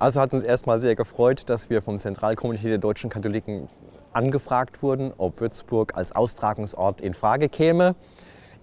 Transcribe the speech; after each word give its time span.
Also 0.00 0.20
hat 0.20 0.32
uns 0.32 0.44
erstmal 0.44 0.78
sehr 0.78 0.94
gefreut, 0.94 1.50
dass 1.50 1.70
wir 1.70 1.82
vom 1.82 1.98
Zentralkomitee 1.98 2.68
der 2.68 2.78
deutschen 2.78 3.10
Katholiken 3.10 3.68
angefragt 4.12 4.80
wurden, 4.80 5.12
ob 5.18 5.40
Würzburg 5.40 5.96
als 5.96 6.12
Austragungsort 6.12 7.00
in 7.00 7.14
Frage 7.14 7.48
käme. 7.48 7.96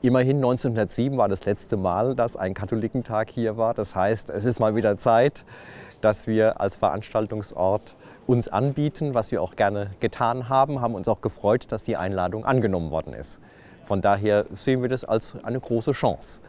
Immerhin 0.02 0.38
1907 0.38 1.18
war 1.18 1.28
das 1.28 1.44
letzte 1.44 1.76
Mal, 1.76 2.16
dass 2.16 2.38
ein 2.38 2.54
Katholikentag 2.54 3.29
hier 3.29 3.58
war. 3.58 3.74
Das 3.74 3.98
heißt, 3.98 4.29
es 4.29 4.46
ist 4.46 4.62
mal 4.62 4.78
wieder 4.78 4.96
Zeit, 4.98 5.44
dass 6.00 6.26
wir 6.26 6.62
als 6.62 6.78
Veranstaltungsort 6.78 7.97
uns 8.28 8.47
anbieten, 8.47 9.13
was 9.13 9.33
wir 9.33 9.42
auch 9.42 9.58
gerne 9.58 9.92
getan 9.99 10.47
haben, 10.47 10.79
haben 10.79 10.96
uns 10.96 11.10
auch 11.10 11.20
gefreut, 11.20 11.70
dass 11.70 11.83
die 11.83 11.97
Einladung 11.97 12.46
angenommen 12.46 12.92
worden 12.92 13.13
ist. 13.13 13.42
Von 13.83 13.99
daher 13.99 14.46
sehen 14.54 14.81
wir 14.81 14.88
das 14.88 15.04
als 15.04 15.36
eine 15.44 15.60
große 15.60 15.92
Chance, 15.92 16.40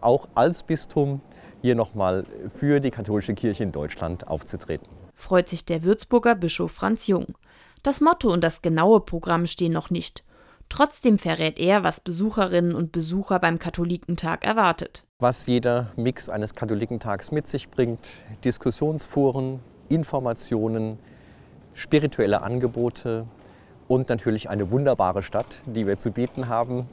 auch 0.00 0.28
als 0.36 0.62
Bistum 0.62 1.20
hier 1.62 1.74
nochmal 1.74 2.24
für 2.48 2.80
die 2.80 2.90
katholische 2.90 3.34
Kirche 3.34 3.64
in 3.64 3.72
Deutschland 3.72 4.26
aufzutreten. 4.28 4.86
Freut 5.14 5.48
sich 5.48 5.64
der 5.64 5.82
Würzburger 5.82 6.34
Bischof 6.34 6.72
Franz 6.72 7.06
Jung. 7.06 7.34
Das 7.82 8.00
Motto 8.00 8.32
und 8.32 8.42
das 8.42 8.62
genaue 8.62 9.00
Programm 9.00 9.46
stehen 9.46 9.72
noch 9.72 9.90
nicht. 9.90 10.24
Trotzdem 10.68 11.18
verrät 11.18 11.58
er, 11.58 11.84
was 11.84 12.00
Besucherinnen 12.00 12.74
und 12.74 12.92
Besucher 12.92 13.38
beim 13.38 13.58
Katholikentag 13.58 14.44
erwartet. 14.44 15.04
Was 15.20 15.46
jeder 15.46 15.92
Mix 15.96 16.28
eines 16.28 16.54
Katholikentags 16.54 17.30
mit 17.30 17.48
sich 17.48 17.70
bringt, 17.70 18.24
Diskussionsforen, 18.44 19.60
Informationen, 19.88 20.98
spirituelle 21.74 22.42
Angebote 22.42 23.26
und 23.88 24.08
natürlich 24.08 24.50
eine 24.50 24.70
wunderbare 24.70 25.22
Stadt, 25.22 25.62
die 25.66 25.86
wir 25.86 25.96
zu 25.98 26.10
bieten 26.10 26.48
haben. 26.48 26.88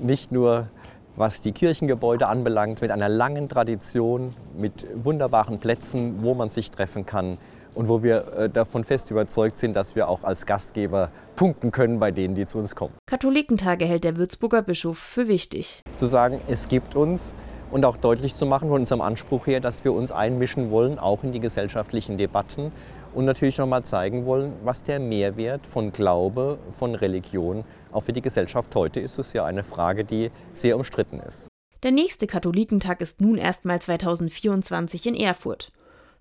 Nicht 0.00 0.32
nur 0.32 0.68
was 1.16 1.40
die 1.40 1.52
Kirchengebäude 1.52 2.28
anbelangt, 2.28 2.82
mit 2.82 2.90
einer 2.90 3.08
langen 3.08 3.48
Tradition, 3.48 4.34
mit 4.56 4.86
wunderbaren 4.94 5.58
Plätzen, 5.58 6.22
wo 6.22 6.34
man 6.34 6.50
sich 6.50 6.70
treffen 6.70 7.06
kann 7.06 7.38
und 7.74 7.88
wo 7.88 8.02
wir 8.02 8.32
äh, 8.34 8.50
davon 8.50 8.84
fest 8.84 9.10
überzeugt 9.10 9.58
sind, 9.58 9.74
dass 9.74 9.96
wir 9.96 10.08
auch 10.08 10.24
als 10.24 10.46
Gastgeber 10.46 11.10
punkten 11.34 11.70
können 11.70 11.98
bei 11.98 12.10
denen, 12.10 12.34
die 12.34 12.46
zu 12.46 12.58
uns 12.58 12.74
kommen. 12.74 12.92
Katholikentage 13.06 13.84
hält 13.84 14.04
der 14.04 14.16
Würzburger 14.16 14.62
Bischof 14.62 14.98
für 14.98 15.28
wichtig. 15.28 15.82
Zu 15.94 16.06
sagen, 16.06 16.40
es 16.48 16.68
gibt 16.68 16.94
uns 16.94 17.34
und 17.70 17.84
auch 17.84 17.96
deutlich 17.96 18.34
zu 18.34 18.46
machen 18.46 18.68
von 18.68 18.80
unserem 18.80 19.00
Anspruch 19.00 19.46
her, 19.46 19.60
dass 19.60 19.84
wir 19.84 19.92
uns 19.92 20.12
einmischen 20.12 20.70
wollen, 20.70 20.98
auch 20.98 21.24
in 21.24 21.32
die 21.32 21.40
gesellschaftlichen 21.40 22.16
Debatten 22.16 22.72
und 23.16 23.24
natürlich 23.24 23.56
nochmal 23.56 23.82
zeigen 23.82 24.26
wollen, 24.26 24.52
was 24.62 24.82
der 24.82 25.00
Mehrwert 25.00 25.66
von 25.66 25.90
Glaube, 25.90 26.58
von 26.70 26.94
Religion 26.94 27.64
auch 27.90 28.02
für 28.02 28.12
die 28.12 28.20
Gesellschaft 28.20 28.76
heute 28.76 29.00
ist. 29.00 29.18
Es 29.18 29.32
ja 29.32 29.46
eine 29.46 29.64
Frage, 29.64 30.04
die 30.04 30.30
sehr 30.52 30.76
umstritten 30.76 31.20
ist. 31.20 31.48
Der 31.82 31.92
nächste 31.92 32.26
Katholikentag 32.26 33.00
ist 33.00 33.22
nun 33.22 33.38
erstmal 33.38 33.80
2024 33.80 35.06
in 35.06 35.14
Erfurt. 35.14 35.72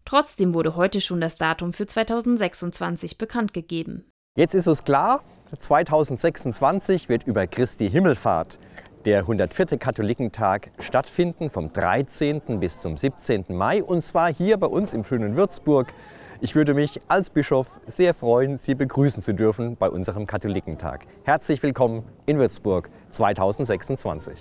Trotzdem 0.06 0.54
wurde 0.54 0.78
heute 0.78 1.02
schon 1.02 1.20
das 1.20 1.36
Datum 1.36 1.74
für 1.74 1.86
2026 1.86 3.18
bekannt 3.18 3.54
gegeben. 3.54 4.06
Jetzt 4.38 4.56
ist 4.56 4.68
es 4.68 4.86
klar, 4.86 5.22
2026 5.58 7.10
wird 7.10 7.24
über 7.24 7.46
Christi 7.46 7.90
Himmelfahrt 7.90 8.58
der 9.06 9.20
104. 9.20 9.78
Katholikentag 9.78 10.72
stattfinden, 10.80 11.50
vom 11.50 11.72
13. 11.72 12.60
bis 12.60 12.80
zum 12.80 12.98
17. 12.98 13.46
Mai, 13.50 13.84
und 13.84 14.04
zwar 14.04 14.34
hier 14.34 14.58
bei 14.58 14.68
uns 14.68 14.94
im 14.94 15.04
schönen 15.04 15.36
Würzburg. 15.36 15.94
Ich 16.42 16.54
würde 16.54 16.74
mich 16.74 17.00
als 17.08 17.30
Bischof 17.30 17.80
sehr 17.88 18.14
freuen, 18.14 18.58
Sie 18.58 18.76
begrüßen 18.76 19.24
zu 19.24 19.34
dürfen 19.34 19.78
bei 19.78 19.90
unserem 19.90 20.28
Katholikentag. 20.28 21.06
Herzlich 21.24 21.64
willkommen 21.64 22.04
in 22.26 22.38
Würzburg 22.38 22.90
2026. 23.12 24.38